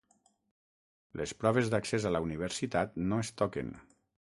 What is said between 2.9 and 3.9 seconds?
no es toquen.